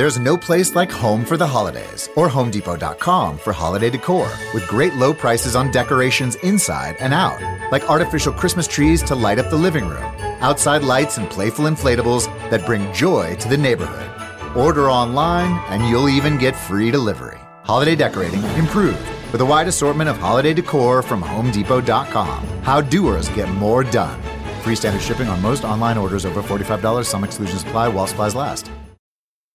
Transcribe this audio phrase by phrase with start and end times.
[0.00, 4.94] There's no place like home for the holidays or HomeDepot.com for holiday decor with great
[4.94, 7.38] low prices on decorations inside and out,
[7.70, 10.02] like artificial Christmas trees to light up the living room,
[10.40, 14.10] outside lights and playful inflatables that bring joy to the neighborhood.
[14.56, 17.38] Order online and you'll even get free delivery.
[17.64, 22.46] Holiday decorating improved with a wide assortment of holiday decor from HomeDepot.com.
[22.62, 24.18] How doers get more done.
[24.62, 27.04] Free standard shipping on most online orders over $45.
[27.04, 28.70] Some exclusions apply while supplies last.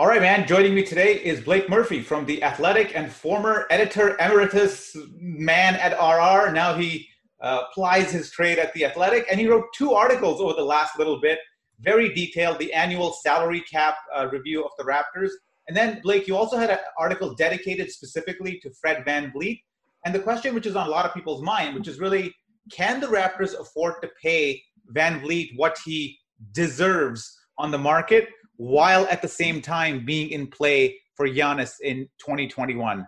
[0.00, 0.46] All right, man.
[0.46, 5.92] Joining me today is Blake Murphy from The Athletic and former editor emeritus man at
[5.92, 6.54] RR.
[6.54, 7.06] Now he
[7.42, 10.98] uh, plies his trade at The Athletic, and he wrote two articles over the last
[10.98, 11.38] little bit,
[11.80, 15.32] very detailed, the annual salary cap uh, review of the Raptors.
[15.68, 19.60] And then, Blake, you also had an article dedicated specifically to Fred Van VanVleet.
[20.06, 22.34] And the question which is on a lot of people's mind, which is really,
[22.72, 26.18] can the Raptors afford to pay Van VanVleet what he
[26.52, 28.30] deserves on the market?
[28.60, 33.06] While at the same time being in play for Giannis in 2021.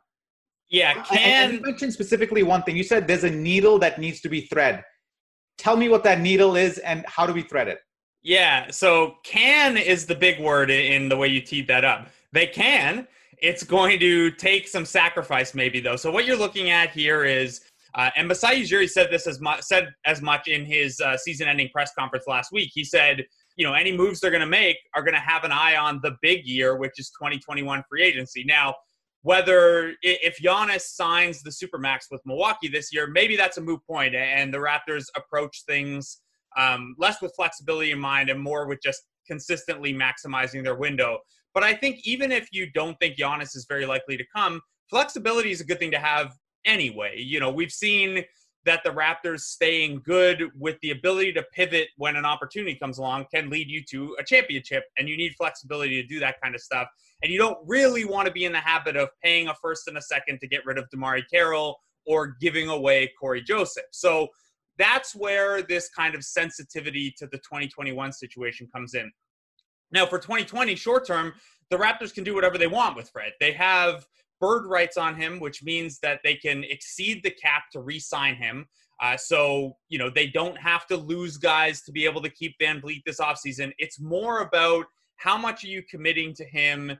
[0.70, 2.74] Yeah, can and you mentioned specifically one thing.
[2.74, 4.82] You said there's a needle that needs to be thread.
[5.58, 7.80] Tell me what that needle is and how do we thread it?
[8.22, 12.08] Yeah, so can is the big word in the way you teed that up.
[12.32, 13.06] They can.
[13.36, 15.96] It's going to take some sacrifice, maybe though.
[15.96, 17.60] So what you're looking at here is,
[17.94, 21.68] uh, and Masai Ujiri said this as much said as much in his uh, season-ending
[21.74, 22.70] press conference last week.
[22.72, 23.26] He said
[23.56, 26.00] you know, any moves they're going to make are going to have an eye on
[26.02, 28.44] the big year, which is 2021 free agency.
[28.44, 28.74] Now,
[29.22, 34.14] whether if Giannis signs the supermax with Milwaukee this year, maybe that's a moot point,
[34.14, 36.18] and the Raptors approach things
[36.56, 41.18] um, less with flexibility in mind and more with just consistently maximizing their window.
[41.54, 44.60] But I think even if you don't think Giannis is very likely to come,
[44.90, 47.14] flexibility is a good thing to have anyway.
[47.18, 48.24] You know, we've seen
[48.64, 53.26] that the Raptors staying good with the ability to pivot when an opportunity comes along
[53.32, 54.84] can lead you to a championship.
[54.96, 56.88] And you need flexibility to do that kind of stuff.
[57.22, 59.96] And you don't really want to be in the habit of paying a first and
[59.98, 63.84] a second to get rid of DeMarre Carroll or giving away Cory Joseph.
[63.90, 64.28] So
[64.78, 69.10] that's where this kind of sensitivity to the 2021 situation comes in.
[69.92, 71.34] Now, for 2020 short term,
[71.70, 73.32] the Raptors can do whatever they want with Fred.
[73.40, 74.06] They have
[74.42, 78.66] bird rights on him, which means that they can exceed the cap to re-sign him.
[79.00, 82.56] Uh, so, you know, they don't have to lose guys to be able to keep
[82.60, 83.72] VanVleet this offseason.
[83.78, 84.86] It's more about
[85.16, 86.98] how much are you committing to him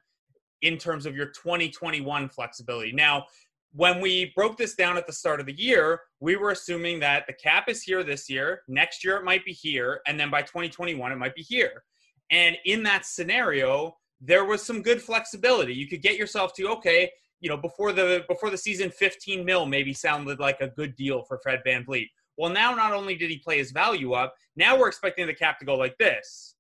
[0.63, 2.93] in terms of your 2021 flexibility.
[2.93, 3.27] Now,
[3.75, 7.27] when we broke this down at the start of the year, we were assuming that
[7.27, 10.43] the cap is here this year, next year it might be here, and then by
[10.43, 11.83] 2021 it might be here.
[12.31, 15.75] And in that scenario, there was some good flexibility.
[15.75, 17.11] You could get yourself to, okay,
[17.43, 21.25] you know, before the before the season, 15 mil maybe sounded like a good deal
[21.25, 22.09] for Fred Van VanVleet.
[22.39, 25.59] Well, now not only did he play his value up, now we're expecting the cap
[25.59, 26.55] to go like this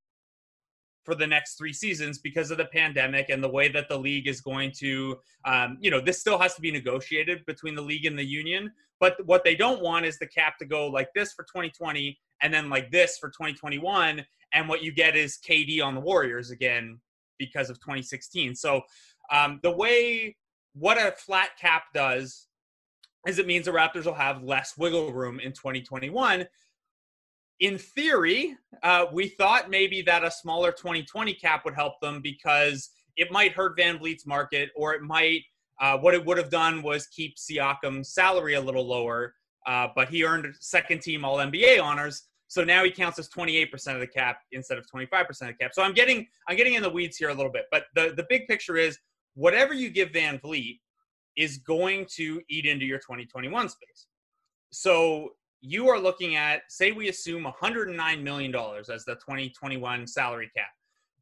[1.04, 4.28] for the next three seasons because of the pandemic and the way that the league
[4.28, 8.04] is going to, um, you know, this still has to be negotiated between the league
[8.04, 8.70] and the union.
[9.00, 12.53] But what they don't want is the cap to go like this for 2020 and
[12.53, 14.25] then like this for 2021.
[14.53, 17.00] And what you get is KD on the Warriors again
[17.38, 18.55] because of 2016.
[18.55, 18.82] So
[19.32, 20.37] um, the way
[20.74, 22.46] what a flat cap does
[23.26, 26.46] is it means the Raptors will have less wiggle room in 2021.
[27.60, 32.90] In theory, uh, we thought maybe that a smaller 2020 cap would help them because
[33.16, 35.42] it might hurt VanVleet's market, or it might.
[35.80, 39.34] Uh, what it would have done was keep Siakam's salary a little lower,
[39.66, 43.94] uh, but he earned second team All NBA honors, so now he counts as 28%
[43.94, 45.72] of the cap instead of 25% of the cap.
[45.72, 48.26] So I'm getting I'm getting in the weeds here a little bit, but the the
[48.28, 48.98] big picture is
[49.34, 50.81] whatever you give VanVleet
[51.37, 54.06] is going to eat into your 2021 space.
[54.70, 55.31] So
[55.61, 60.69] you are looking at, say, we assume $109 million as the 2021 salary cap.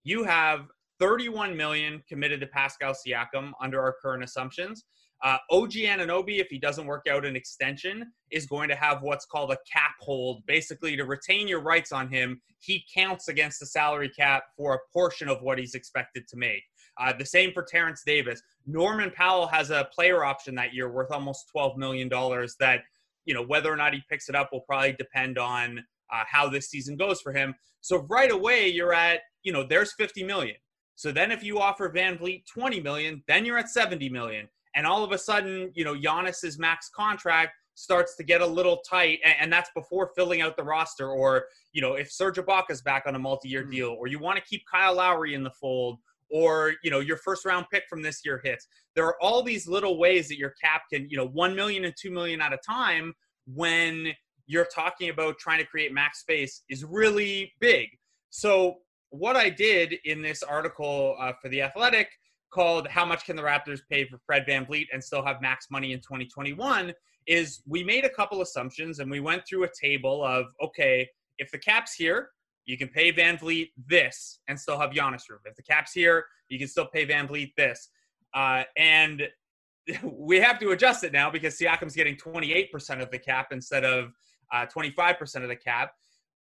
[0.02, 0.66] You have
[0.98, 4.84] 31 million committed to Pascal Siakam under our current assumptions.
[5.22, 9.26] Uh, OG Anunoby, if he doesn't work out an extension, is going to have what's
[9.26, 10.44] called a cap hold.
[10.46, 14.78] Basically, to retain your rights on him, he counts against the salary cap for a
[14.92, 16.62] portion of what he's expected to make.
[17.00, 18.42] Uh, the same for Terence Davis.
[18.66, 22.82] Norman Powell has a player option that year worth almost $12 million that,
[23.24, 25.78] you know, whether or not he picks it up will probably depend on
[26.12, 27.54] uh, how this season goes for him.
[27.80, 30.56] So right away, you're at, you know, there's 50 million.
[30.94, 35.02] So then if you offer VanVleet 20 million, then you're at 70 million and all
[35.02, 39.34] of a sudden, you know, Giannis's max contract starts to get a little tight, and,
[39.40, 41.10] and that's before filling out the roster.
[41.10, 43.70] Or, you know, if Serge Ibaka's back on a multi-year mm-hmm.
[43.70, 45.98] deal, or you want to keep Kyle Lowry in the fold,
[46.30, 48.66] or you know, your first round pick from this year hits.
[48.94, 51.94] There are all these little ways that your cap can, you know, one million and
[52.00, 53.12] two million at a time
[53.46, 54.12] when
[54.46, 57.88] you're talking about trying to create max space is really big.
[58.30, 58.78] So
[59.10, 62.08] what I did in this article uh, for the Athletic
[62.52, 65.66] called How Much Can the Raptors Pay for Fred van VanVleet and Still Have Max
[65.70, 66.92] Money in 2021
[67.26, 71.50] is we made a couple assumptions and we went through a table of, okay, if
[71.50, 72.30] the cap's here,
[72.70, 75.40] you can pay VanVleet this and still have Giannis room.
[75.44, 77.88] If the cap's here, you can still pay VanVleet this.
[78.34, 79.28] Uh, and
[80.02, 84.12] we have to adjust it now because Siakam's getting 28% of the cap instead of
[84.52, 85.92] uh, 25% of the cap.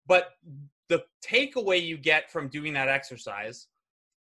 [0.06, 0.30] But
[0.88, 3.66] the takeaway you get from doing that exercise–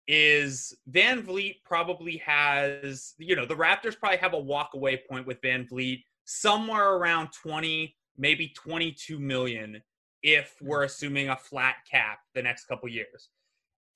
[0.07, 6.03] is VanVleet probably has, you know, the Raptors probably have a walkaway point with VanVleet
[6.25, 9.81] somewhere around 20, maybe 22 million
[10.23, 13.29] if we're assuming a flat cap the next couple years.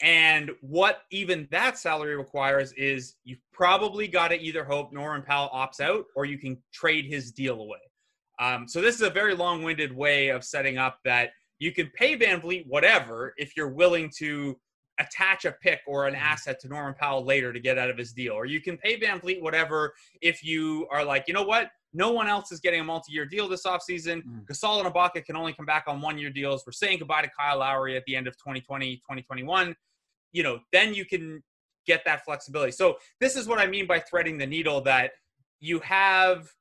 [0.02, 5.50] And what even that salary requires is you've probably got to either hope Norman Powell
[5.54, 7.80] opts out or you can trade his deal away.
[8.40, 11.30] Um, so this is a very long-winded way of setting up that
[11.60, 14.58] you can pay VanVleet whatever if you're willing to
[15.00, 16.24] attach a pick or an mm-hmm.
[16.24, 18.34] asset to Norman Powell later to get out of his deal.
[18.34, 21.70] Or you can pay VanVleet whatever if you are like, you know what?
[21.96, 24.24] No one else is getting a multi-year deal this offseason.
[24.24, 24.46] Mm.
[24.46, 26.64] Gasol and Ibaka can only come back on one-year deals.
[26.66, 29.76] We're saying goodbye to Kyle Lowry at the end of 2020, 2021.
[30.32, 31.42] You know, then you can
[31.88, 32.72] get that flexibility.
[32.72, 35.12] So this is what I mean by threading the needle that
[35.60, 36.52] you have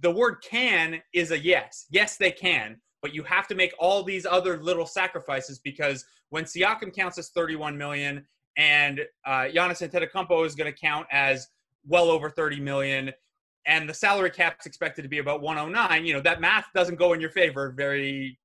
[0.00, 1.86] the word can is a yes.
[1.90, 2.76] Yes, they can
[3.06, 7.28] but you have to make all these other little sacrifices because when Siakam counts as
[7.28, 8.26] 31 million
[8.56, 11.46] and uh, Giannis Antetokounmpo is going to count as
[11.86, 13.12] well over 30 million
[13.66, 17.12] and the salary cap's expected to be about 109, you know, that math doesn't go
[17.12, 18.38] in your favor very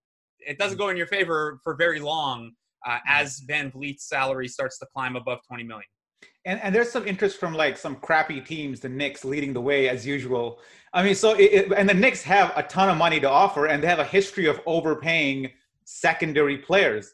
[0.45, 2.51] it doesn't go in your favor for very long
[2.85, 5.85] uh, as VanVleet's salary starts to climb above 20 million.
[6.45, 9.87] And, and there's some interest from like some crappy teams, the Knicks leading the way
[9.89, 10.59] as usual.
[10.93, 13.67] I mean, so it, it, and the Knicks have a ton of money to offer,
[13.67, 15.51] and they have a history of overpaying
[15.85, 17.13] secondary players.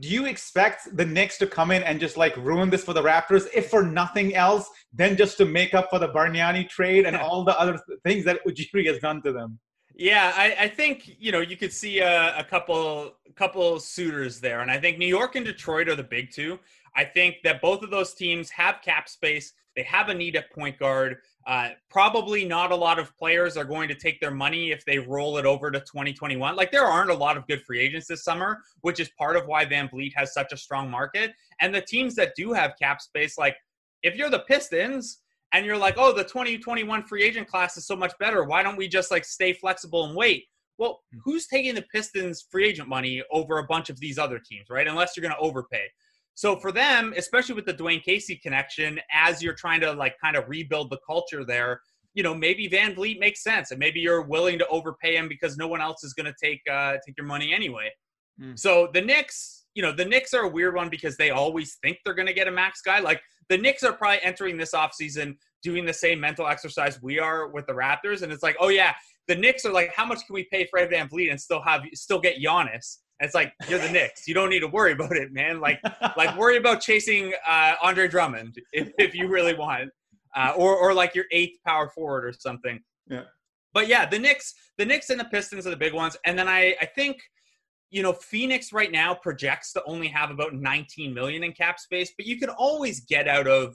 [0.00, 3.02] Do you expect the Knicks to come in and just like ruin this for the
[3.02, 7.16] Raptors, if for nothing else, then just to make up for the Bargnani trade and
[7.16, 9.58] all the other things that Ujiri has done to them?
[9.98, 14.60] Yeah, I, I, think you know you could see a, a couple couple suitors there,
[14.60, 16.58] and I think New York and Detroit are the big two.
[16.94, 19.54] I think that both of those teams have cap space.
[19.74, 21.16] They have a need at point guard.
[21.46, 24.98] Uh, probably not a lot of players are going to take their money if they
[24.98, 26.56] roll it over to 2021.
[26.56, 29.46] Like there aren't a lot of good free agents this summer, which is part of
[29.46, 31.32] why VanVleet has such a strong market.
[31.60, 33.56] And the teams that do have cap space, like
[34.02, 35.20] if you're the Pistons
[35.52, 38.76] and you're like, oh, the 2021 free agent class is so much better, why don't
[38.76, 40.46] we just like stay flexible and wait?
[40.78, 41.20] Well, hmm.
[41.24, 44.88] who's taking the Pistons free agent money over a bunch of these other teams, right?
[44.88, 45.86] Unless you're going to overpay.
[46.36, 50.36] So for them, especially with the Dwane Casey connection, as you're trying to like kind
[50.36, 51.80] of rebuild the culture there,
[52.12, 55.66] you know, maybe VanVleet makes sense, and maybe you're willing to overpay him because no
[55.66, 57.90] one else is going to take uh, take your money anyway.
[58.40, 58.58] Mm.
[58.58, 61.98] So the Knicks, you know, the Knicks are a weird one because they always think
[62.04, 63.00] they're going to get a max guy.
[63.00, 67.48] Like the Knicks are probably entering this offseason doing the same mental exercise we are
[67.48, 68.92] with the Raptors, and it's like, oh yeah,
[69.26, 72.20] the Knicks are like, how much can we pay Fred VanVleet and still have still
[72.20, 72.98] get Giannis?
[73.20, 74.28] It's like you're the Knicks.
[74.28, 75.60] You don't need to worry about it, man.
[75.60, 75.80] Like,
[76.16, 79.90] like worry about chasing uh, Andre Drummond if, if you really want,
[80.34, 82.80] uh, or or like your eighth power forward or something.
[83.08, 83.22] Yeah.
[83.72, 86.48] But yeah, the Knicks, the Knicks and the Pistons are the big ones, and then
[86.48, 87.18] I I think
[87.90, 92.12] you know Phoenix right now projects to only have about 19 million in cap space,
[92.16, 93.74] but you can always get out of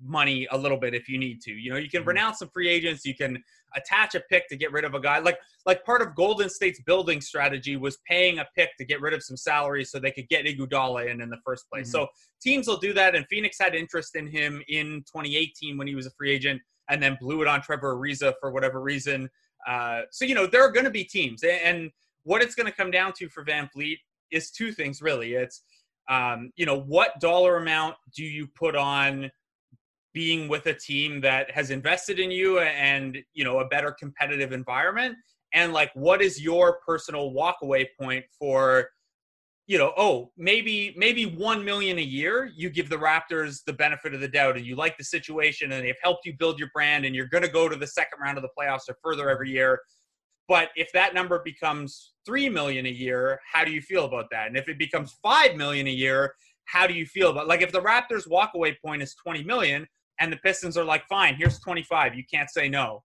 [0.00, 1.52] money a little bit if you need to.
[1.52, 2.08] You know, you can mm-hmm.
[2.08, 3.42] renounce some free agents, you can
[3.74, 5.18] attach a pick to get rid of a guy.
[5.18, 9.14] Like like part of Golden State's building strategy was paying a pick to get rid
[9.14, 11.88] of some salary so they could get Iguodala in in the first place.
[11.88, 12.04] Mm-hmm.
[12.04, 12.08] So
[12.40, 16.06] teams will do that, and Phoenix had interest in him in 2018 when he was
[16.06, 19.28] a free agent, and then blew it on Trevor Ariza for whatever reason.
[19.66, 21.90] Uh, so you know there are going to be teams, and
[22.24, 23.96] what it's going to come down to for VanVleet
[24.30, 25.34] is two things really.
[25.34, 25.62] It's
[26.08, 29.30] Um, you know, what dollar amount do you put on
[30.12, 34.52] being with a team that has invested in you and you know a better competitive
[34.52, 35.16] environment?
[35.54, 38.88] And like, what is your personal walkaway point for?
[39.66, 44.12] you know, oh, maybe maybe one million a year, you give the Raptors the benefit
[44.12, 47.04] of the doubt, and you like the situation, and they've helped you build your brand,
[47.04, 49.50] and you're going to go to the second round of the playoffs or further every
[49.50, 49.80] year.
[50.48, 54.48] But if that number becomes three million a year, how do you feel about that?
[54.48, 57.70] And if it becomes five million a year, how do you feel about like if
[57.70, 59.86] the Raptors' walkaway point is twenty million,
[60.22, 63.02] and the Pistons are like, fine, here's twenty five, you can't say no.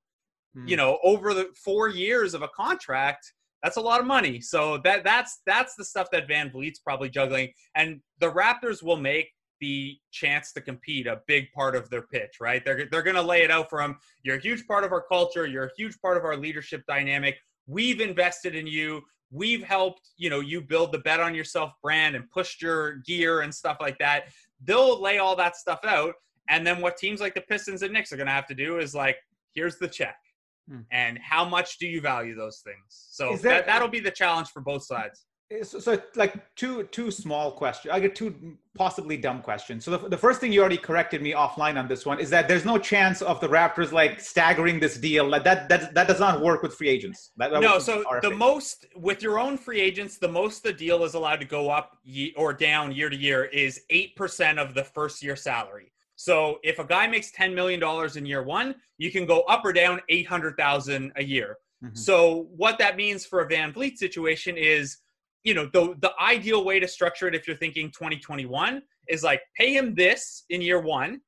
[0.55, 0.67] Hmm.
[0.67, 3.33] You know, over the four years of a contract
[3.63, 4.39] that's a lot of money.
[4.39, 7.49] So that that's that's the stuff that VanVleet's probably juggling.
[7.75, 12.35] And the Raptors will make the chance to compete a big part of their pitch,
[12.39, 12.63] right?
[12.63, 13.97] They're they're going to lay it out for him.
[14.23, 15.47] You're a huge part of our culture.
[15.47, 17.37] You're a huge part of our leadership dynamic.
[17.65, 19.01] We've invested in you.
[19.31, 23.41] We've helped, you know, you build the bet on yourself brand and pushed your gear
[23.41, 24.29] and stuff like that.
[24.63, 26.13] They'll lay all that stuff out.
[26.49, 28.79] And then what teams like the Pistons and Knicks are going to have to do
[28.79, 29.17] is like,
[29.53, 30.17] here's the check.
[30.69, 30.79] Hmm.
[30.91, 33.07] and how much do you value those things?
[33.09, 35.25] So that, that, that'll be the challenge for both sides.
[35.63, 39.85] So, so, like two two small questions i get two possibly dumb questions.
[39.85, 42.49] So the, the first thing you already corrected me offline on this one is that
[42.49, 45.25] there's no chance of the raptors like staggering this deal.
[45.25, 47.31] Like that that that does not work with free agents.
[47.37, 51.05] That, that no so the most with your own free agents the most the deal
[51.05, 51.97] is allowed to go up
[52.35, 56.83] or down year to year is 8% of the first year salary so if a
[56.83, 57.81] guy makes $10 million
[58.17, 61.57] in year one, you can go up or down 800,000 a year.
[61.83, 61.95] Mm-hmm.
[61.95, 64.97] So what that means for a VanVleet situation is,
[65.43, 69.41] you know, the, the ideal way to structure it if you're thinking 2021 is like
[69.55, 71.21] pay him this in year one.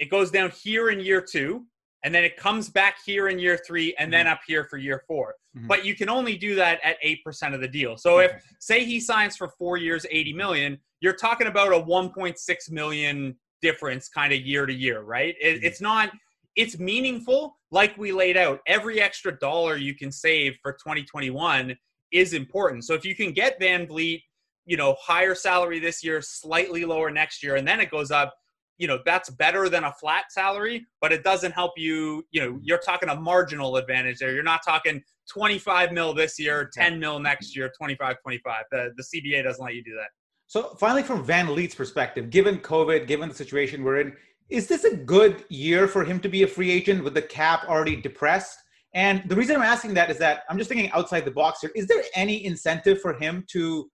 [0.00, 1.64] It goes down here in year two,
[2.02, 4.24] and then it comes back here in year three, and mm-hmm.
[4.24, 5.68] then up here for year 4 mm-hmm.
[5.68, 7.96] But you can only do that at 8% of the deal.
[7.96, 8.34] So okay.
[8.34, 13.36] if say he signs for four years, 80 million, you're talking about a 1.6 million
[13.64, 15.34] difference kind of year to year, right?
[15.40, 15.66] It, mm-hmm.
[15.66, 16.10] It's not,
[16.54, 17.56] it's meaningful.
[17.70, 21.74] Like we laid out, every extra dollar you can save for 2021
[22.12, 22.84] is important.
[22.84, 24.22] So if you can get VanVleet,
[24.66, 28.34] you know, higher salary this year, slightly lower next year, and then it goes up,
[28.76, 32.58] you know, that's better than a flat salary, but it doesn't help you, you know,
[32.62, 34.32] you're talking a marginal advantage there.
[34.34, 35.02] You're not talking
[35.32, 38.64] 25 mil this year, 10 mil next year, 25, 25.
[38.70, 40.10] The, the CBA doesn't let you do that.
[40.46, 44.16] So finally, from VanVleet's perspective, given COVID, given the situation we're in,
[44.50, 47.64] is this a good year for him to be a free agent with the cap
[47.66, 48.58] already depressed?
[48.94, 51.72] And the reason I'm asking that is that I'm just thinking outside the box here.
[51.74, 53.90] Is there any incentive for him to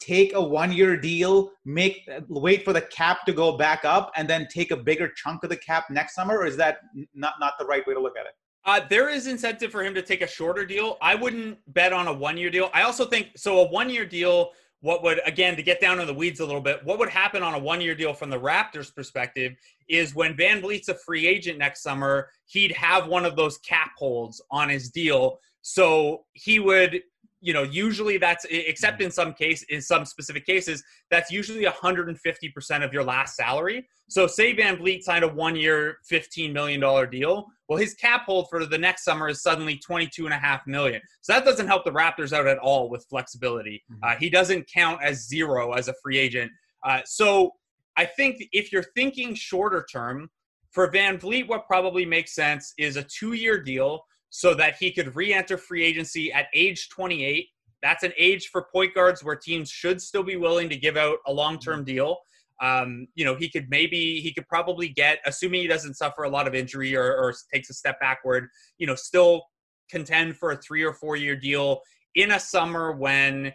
[0.00, 4.48] take a one-year deal, make wait for the cap to go back up, and then
[4.50, 6.38] take a bigger chunk of the cap next summer?
[6.38, 6.78] Or is that
[7.14, 8.32] not not the right way to look at it?
[8.66, 10.96] Uh, there is incentive for him to take a shorter deal.
[11.02, 12.70] I wouldn't bet on a one-year deal.
[12.72, 13.60] I also think so.
[13.60, 14.50] A one-year deal
[14.84, 17.42] what would again to get down in the weeds a little bit what would happen
[17.42, 19.54] on a one year deal from the raptors perspective
[19.88, 23.92] is when van vanvleet's a free agent next summer he'd have one of those cap
[23.96, 25.40] holds on his deal.
[25.62, 27.02] So he would
[27.44, 32.84] you know, usually that's except in some case in some specific cases, that's usually 150%
[32.84, 33.86] of your last salary.
[34.08, 37.46] So say VanVleet signed a one year, $15 million deal.
[37.68, 41.02] Well, his cap hold for the next summer is suddenly 22 and a half million.
[41.20, 43.84] So that doesn't help the Raptors out at all with flexibility.
[43.92, 44.04] Mm-hmm.
[44.04, 46.50] Uh, he doesn't count as zero as a free agent.
[46.82, 47.50] Uh, so
[47.98, 50.30] I think if you're thinking shorter term,
[50.70, 54.04] for VanVleet, what probably makes sense is a two year deal
[54.36, 57.46] so that he could re-enter free agency at age 28.
[57.84, 61.18] That's an age for point guards where teams should still be willing to give out
[61.28, 61.94] a long-term mm-hmm.
[61.94, 62.16] deal.
[62.60, 66.28] Um, you know, he could maybe he could probably get, assuming he doesn't suffer a
[66.28, 69.44] lot of injury or, or takes a step backward, you know, still
[69.88, 71.80] contend for a three or four year deal
[72.16, 73.52] in a summer when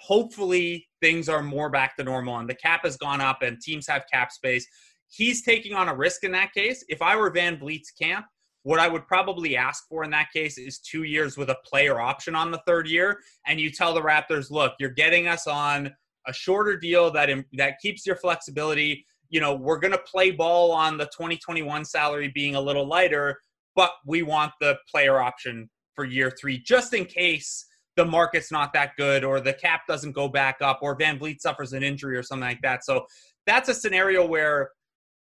[0.00, 3.86] hopefully things are more back to normal and the cap has gone up and teams
[3.86, 4.66] have cap space.
[5.08, 6.84] He's taking on a risk in that case.
[6.88, 8.26] If I were VanVleet's camp,
[8.64, 12.00] what I would probably ask for in that case is two years with a player
[12.00, 13.20] option on the third year.
[13.46, 15.92] And you tell the Raptors, look, you're getting us on
[16.26, 17.28] a shorter deal that,
[17.58, 19.04] that keeps your flexibility.
[19.28, 23.38] You know, we're going to play ball on the 2021 salary being a little lighter,
[23.76, 27.66] but we want the player option for year three, just in case
[27.96, 31.74] the market's not that good or the cap doesn't go back up or VanVleet suffers
[31.74, 32.82] an injury or something like that.
[32.84, 33.04] So
[33.46, 34.70] that's a scenario where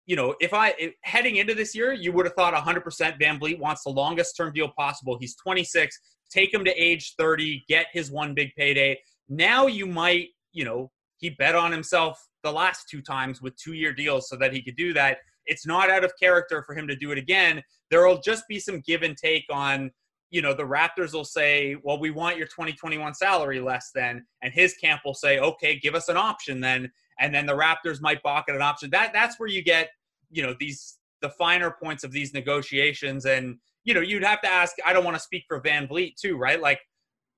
[0.05, 3.39] you know, if I if, heading into this year, you would have thought 100% Van
[3.39, 5.17] VanVleet wants the longest term deal possible.
[5.19, 5.99] He's 26.
[6.31, 8.99] Take him to age 30, get his one big payday.
[9.29, 13.73] Now you might, you know, he bet on himself the last two times with two
[13.73, 15.17] year deals so that he could do that.
[15.45, 17.61] It's not out of character for him to do it again.
[17.91, 19.91] There will just be some give and take on,
[20.29, 24.53] you know, the Raptors will say, well, we want your 2021 salary less than, and
[24.53, 26.91] his camp will say, okay, give us an option then.
[27.19, 28.89] And then the Raptors might balk at an option.
[28.89, 29.89] That that's where you get,
[30.31, 33.25] you know, these the finer points of these negotiations.
[33.25, 36.37] And, you know, you'd have to ask, I don't want to speak for VanVleet too,
[36.37, 36.61] right?
[36.61, 36.79] Like,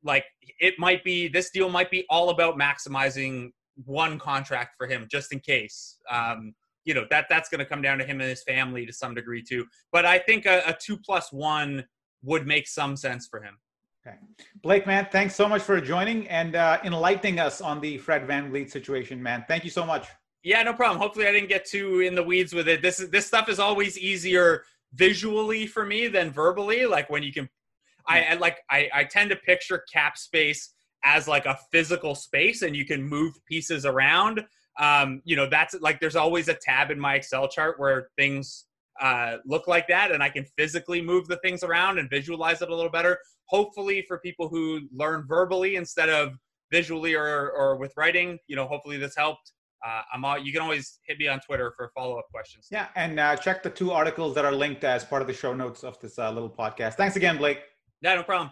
[0.03, 0.25] like
[0.59, 3.51] it might be this deal might be all about maximizing
[3.85, 5.97] one contract for him just in case.
[6.09, 6.53] Um,
[6.85, 9.13] you know that that's going to come down to him and his family to some
[9.13, 9.65] degree too.
[9.91, 11.85] But I think a, a two plus one
[12.23, 13.57] would make some sense for him.
[14.07, 14.17] Okay,
[14.61, 18.51] Blake, man, thanks so much for joining and uh, enlightening us on the Fred Van
[18.51, 19.43] VanVleet situation, man.
[19.47, 20.07] Thank you so much.
[20.43, 20.99] Yeah, no problem.
[20.99, 22.81] Hopefully, I didn't get too in the weeds with it.
[22.81, 26.85] This is this stuff is always easier visually for me than verbally.
[26.85, 27.49] Like when you can,
[28.07, 30.73] I, I like I, I tend to picture cap space
[31.03, 34.45] as like a physical space, and you can move pieces around
[34.79, 38.65] um, you know, that's like there's always a tab in my Excel chart where things
[39.01, 42.69] uh, look like that, and I can physically move the things around and visualize it
[42.69, 43.17] a little better.
[43.45, 46.33] Hopefully, for people who learn verbally instead of
[46.71, 49.53] visually or, or with writing, you know, hopefully this helped.
[49.85, 52.67] Uh, I'm all, you can always hit me on Twitter for follow up questions.
[52.71, 55.53] Yeah, and uh, check the two articles that are linked as part of the show
[55.53, 56.95] notes of this uh, little podcast.
[56.95, 57.59] Thanks again, Blake.
[58.01, 58.51] Yeah, no problem.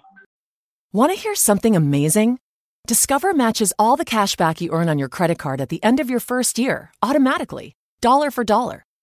[0.93, 2.39] Want to hear something amazing?
[2.87, 5.99] Discover matches all the cash back you earn on your credit card at the end
[5.99, 8.84] of your first year automatically, dollar for dollar,